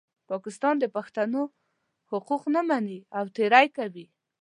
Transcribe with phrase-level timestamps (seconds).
[0.29, 1.41] پاکستان د پښتنو
[2.11, 4.05] حقوق نه مني او تېری کوي.